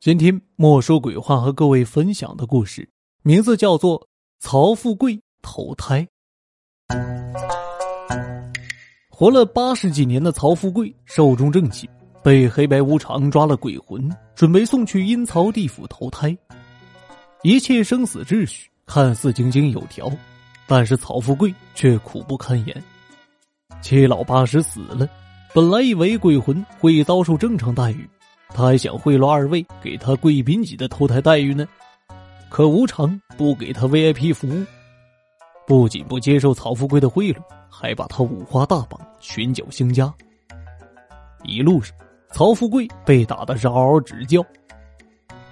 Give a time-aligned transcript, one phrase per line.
[0.00, 2.88] 今天莫说鬼话和各位分享的故事，
[3.20, 4.00] 名字叫做
[4.38, 6.08] 《曹富贵投胎》。
[9.10, 11.86] 活了八十几年的曹富贵寿终正寝，
[12.22, 16.34] 被黑白无常抓了鬼魂，准备送去阴曹地府投胎。
[17.42, 20.10] 一切生死秩序看似井井有条，
[20.66, 22.82] 但是曹富贵却苦不堪言。
[23.82, 25.06] 七老八十死了，
[25.52, 28.08] 本来以为鬼魂会遭受正常待遇。
[28.52, 31.66] 他还想贿赂二位，给他贵宾级的投胎待遇呢，
[32.48, 34.64] 可无常不给他 VIP 服务，
[35.66, 37.36] 不仅不接受曹富贵的贿赂，
[37.70, 40.12] 还把他五花大绑，拳脚相加。
[41.44, 41.96] 一路上，
[42.32, 44.44] 曹富贵被打的是嗷嗷直叫，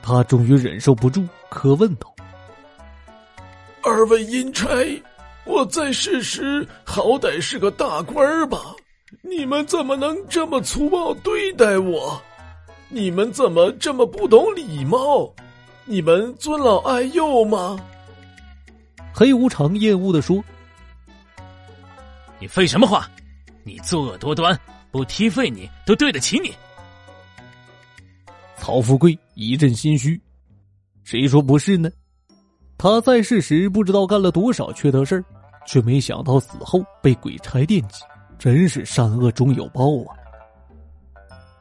[0.03, 2.13] 他终于忍受不住，可问道
[3.83, 4.69] ：“二位阴差，
[5.47, 8.59] 我在世时好歹是个大官吧？
[9.23, 12.21] 你们怎么能这么粗暴对待我？”
[12.91, 15.31] 你们怎么这么不懂礼貌？
[15.85, 17.79] 你们尊老爱幼吗？
[19.13, 20.43] 黑无常厌恶的说
[22.41, 23.09] ：“你废什么话？
[23.63, 24.59] 你作恶多端，
[24.91, 26.55] 不踢废你都对得起你。”
[28.57, 30.21] 曹富贵一阵心虚，
[31.05, 31.91] 谁说不是呢？
[32.77, 35.25] 他在世时不知道干了多少缺德事儿，
[35.67, 38.03] 却没想到死后被鬼差惦记，
[38.39, 40.17] 真是善恶终有报啊！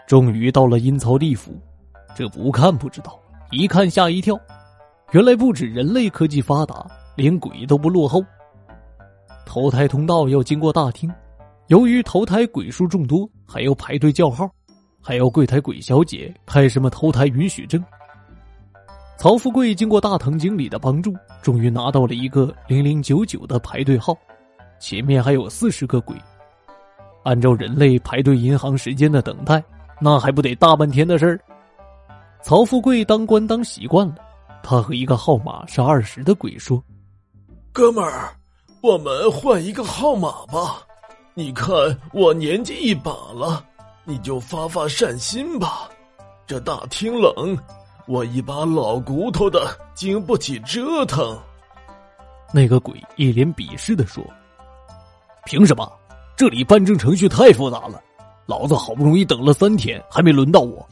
[0.07, 1.51] 终于到了阴曹地府，
[2.15, 3.19] 这不看不知道，
[3.51, 4.39] 一看吓一跳。
[5.11, 8.23] 原来不止人类科技发达，连鬼都不落后。
[9.45, 11.11] 投胎通道要经过大厅，
[11.67, 14.49] 由于投胎鬼数众多，还要排队叫号，
[15.01, 17.83] 还要柜台鬼小姐开什么投胎允许证。
[19.17, 24.17] 曹富贵经过大堂经理的帮助，终于拿到了一个零零九九的排队号，
[24.79, 26.15] 前面还有四十个鬼。
[27.23, 29.61] 按照人类排队银行时间的等待。
[29.99, 31.39] 那还不得大半天的事儿？
[32.43, 34.15] 曹富贵当官当习惯了，
[34.63, 36.81] 他和一个号码是二十的鬼说
[37.73, 38.33] ：“哥们儿，
[38.81, 40.83] 我们换一个号码吧。
[41.33, 41.75] 你看
[42.13, 43.65] 我年纪一把了，
[44.05, 45.89] 你就发发善心吧。
[46.45, 47.57] 这大厅冷，
[48.07, 51.37] 我一把老骨头的经不起折腾。”
[52.53, 54.23] 那个鬼一脸鄙视的说
[55.43, 55.91] ：“凭什么？
[56.37, 58.01] 这里办证程序太复杂了。”
[58.47, 60.87] 老子好不容易等了三天，还没轮到我，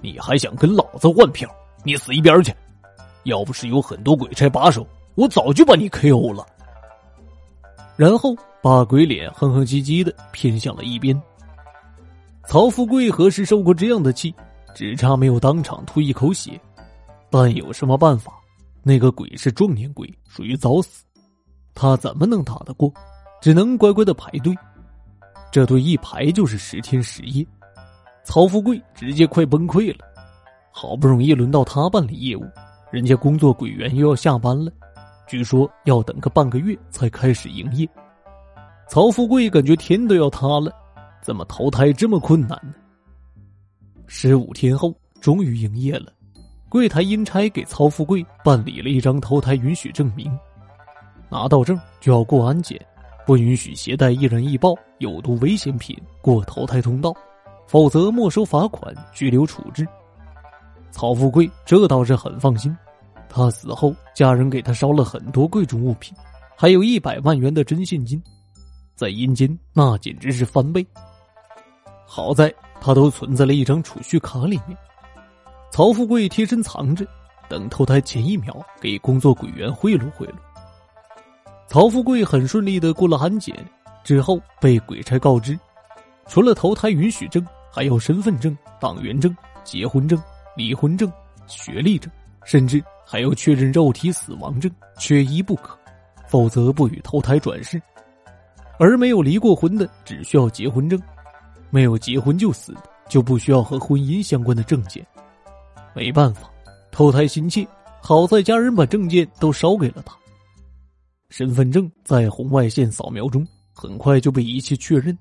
[0.00, 1.48] 你还想跟老子换票？
[1.84, 2.52] 你死一边去！
[3.24, 6.44] 要不是有很多鬼差把守，我早就把你 KO 了。
[7.96, 11.20] 然后把鬼脸哼哼唧唧的偏向了一边。
[12.46, 14.34] 曹富贵何时受过这样的气？
[14.74, 16.60] 只差没有当场吐一口血。
[17.28, 18.32] 但有什么办法？
[18.82, 21.04] 那个鬼是壮年鬼，属于早死，
[21.74, 22.92] 他怎么能打得过？
[23.40, 24.56] 只能乖乖的排队。
[25.50, 27.46] 这队一排就是十天十夜，
[28.24, 30.04] 曹富贵直接快崩溃了。
[30.70, 32.44] 好不容易轮到他办理业务，
[32.90, 34.70] 人家工作鬼员又要下班了，
[35.26, 37.88] 据说要等个半个月才开始营业。
[38.86, 40.70] 曹富贵感觉天都要塌了，
[41.22, 42.74] 怎么投胎这么困难呢？
[44.06, 46.12] 十五天后，终于营业了。
[46.68, 50.30] 柜台阴差给曹富贵办理了一张投胎允许证明，
[51.30, 52.78] 拿到证就要过安检。
[53.26, 57.12] 不允许携带易燃易爆、有毒危险品过投胎通道，
[57.66, 59.84] 否则没收罚款、拘留处置。
[60.92, 62.74] 曹富贵这倒是很放心，
[63.28, 66.16] 他死后家人给他烧了很多贵重物品，
[66.56, 68.22] 还有一百万元的真现金，
[68.94, 70.86] 在阴间那简直是翻倍。
[72.06, 74.78] 好在他都存在了一张储蓄卡里面，
[75.72, 77.04] 曹富贵贴身藏着，
[77.48, 80.34] 等投胎前一秒给工作鬼员贿赂贿赂。
[81.68, 83.54] 曹富贵很顺利的过了安检，
[84.04, 85.58] 之后被鬼差告知，
[86.26, 90.20] 除了投胎允许证，还有身份证、党员证、结婚证、
[90.56, 91.12] 离婚证、
[91.46, 92.10] 学历证，
[92.44, 95.76] 甚至还要确认肉体死亡证，缺一不可，
[96.28, 97.82] 否则不予投胎转世。
[98.78, 100.98] 而没有离过婚的，只需要结婚证；
[101.70, 105.04] 没有结婚就死的，就不需要和婚姻相关的证件。
[105.94, 106.48] 没办法，
[106.92, 107.66] 投胎心切，
[108.00, 110.16] 好在家人把证件都烧给了他。
[111.28, 115.16] 身份证在红外线扫描中很快就被仪器确认，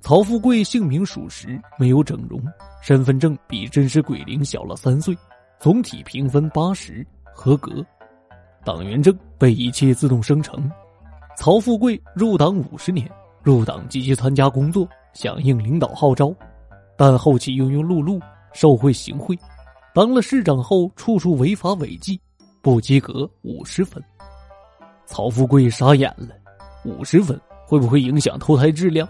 [0.00, 2.42] 曹富贵姓名属实，没有整容，
[2.82, 5.16] 身份证比真实鬼龄小了三岁，
[5.58, 7.84] 总体评分八十，合格。
[8.64, 10.70] 党员证被仪器自动生成。
[11.36, 13.10] 曹富贵入党五十年，
[13.42, 16.34] 入党积极参加工作，响应领导号召，
[16.98, 18.20] 但后期庸庸碌碌，
[18.52, 19.38] 受贿行贿，
[19.94, 22.20] 当了市长后处处违法违纪，
[22.60, 24.02] 不及格五十分。
[25.10, 26.28] 曹富贵傻眼了，
[26.84, 29.06] 五十分会不会影响投胎质量？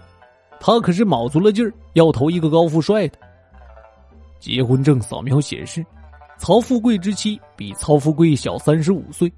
[0.59, 3.19] 他可是卯足了劲儿要投一个高富帅的。
[4.39, 5.85] 结婚证扫描显示，
[6.39, 9.31] 曹富贵之妻比曹富贵小三十五岁，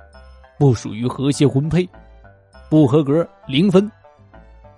[0.57, 1.88] 不属于和谐婚配，
[2.69, 3.92] 不合格零分。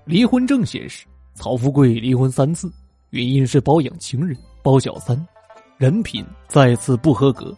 [0.06, 1.06] 离婚证显示，
[1.36, 2.68] 曹富贵离婚三次，
[3.12, 5.16] 原因是包养情人、包小三，
[5.78, 7.56] 人品再次不合格。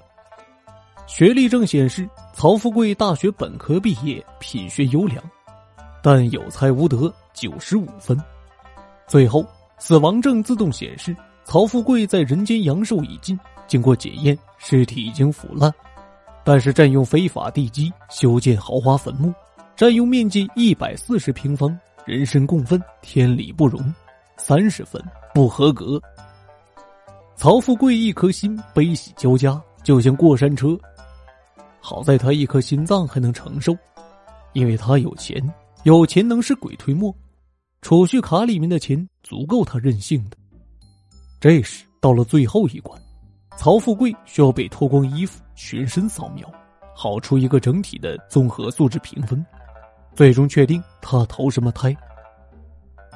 [1.08, 5.24] 学历证显示，曹富贵大学本科毕业，品学优良，
[6.04, 8.16] 但有才无德，九十五分。
[9.08, 9.46] 最后，
[9.80, 11.16] 死亡证自动显示，
[11.46, 15.74] 曹富贵在人间阳寿已尽，经过检验，尸体已经腐烂，
[16.44, 19.34] 但是占用非法地基修建豪华坟墓，
[19.78, 21.76] 占用面积一百四十平方。
[22.06, 23.82] 人神共愤，天理不容，
[24.38, 25.02] 三十分
[25.34, 26.00] 不合格。
[27.36, 30.78] 曹富贵一颗心悲喜交加，就像过山车。
[31.80, 33.74] 好在他一颗心脏还能承受，
[34.52, 35.42] 因为他有钱，
[35.84, 37.16] 有钱能使鬼推磨，
[37.82, 40.36] 储蓄卡里面的钱足够他任性的。
[41.40, 43.02] 这时到了最后一关，
[43.56, 46.46] 曹富贵需要被脱光衣服，全身扫描，
[46.94, 49.46] 好出一个整体的综合素质评分。
[50.14, 51.96] 最终确定他投什么胎。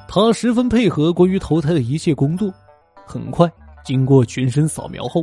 [0.08, 2.50] 他十分配合关于投胎的一切工作。
[3.04, 3.46] 很快，
[3.84, 5.22] 经过全身扫描后，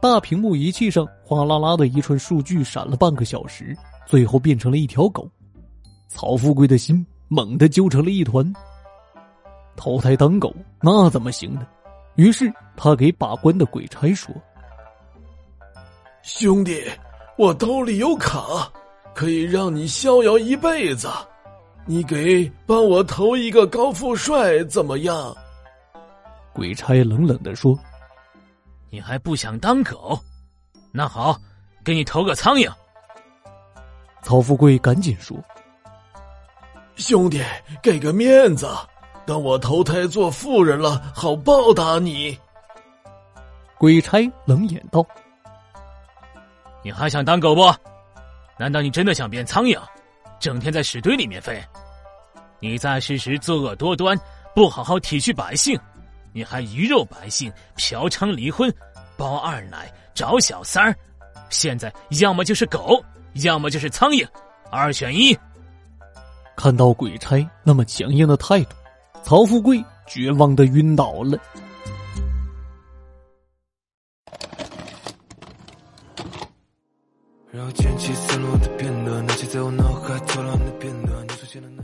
[0.00, 3.76] 大屏幕仪器上哗啦啦的一串数据闪了半个小时，
[4.06, 5.28] 最后变成了一条狗。
[6.08, 8.50] 曹富贵的心猛地揪成了一团。
[9.76, 11.66] 投胎当狗那怎么行呢？
[12.16, 14.34] 于是他给把关的鬼差说
[16.22, 16.82] ：“兄弟，
[17.38, 18.42] 我兜里有卡。”
[19.12, 21.08] 可以让你逍遥一辈子，
[21.84, 25.34] 你给帮我投一个高富帅怎么样？
[26.54, 27.78] 鬼差冷冷的说
[28.90, 30.18] ：“你还不想当狗？
[30.92, 31.38] 那好，
[31.84, 32.70] 给你投个苍蝇。”
[34.22, 35.36] 曹富贵赶紧说
[36.96, 37.42] ：“兄弟，
[37.82, 38.68] 给个面子，
[39.24, 42.38] 等我投胎做富人了，好报答你。”
[43.78, 45.06] 鬼差冷眼道
[46.84, 47.62] ：“你还想当狗不？”
[48.58, 49.80] 难道你真的想变苍蝇，
[50.38, 51.64] 整天在屎堆里面飞？
[52.58, 54.14] 你在世时作恶多端，
[54.54, 55.80] 不好好体恤百姓，
[56.32, 58.72] 你还鱼肉百姓，嫖娼离婚，
[59.16, 60.94] 包二奶，找小三儿，
[61.48, 63.02] 现在要么就是狗，
[63.42, 64.26] 要么就是苍蝇，
[64.70, 65.36] 二选一。
[66.56, 68.76] 看到鬼差那么强硬的态度，
[69.24, 71.38] 曹富贵绝望的晕倒了。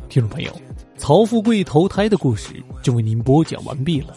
[0.09, 0.53] 听众朋友，
[0.97, 4.17] 曹富贵投胎的故事就为您播讲完毕了。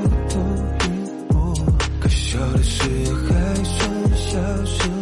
[2.41, 5.00] 到的时候还剩下什？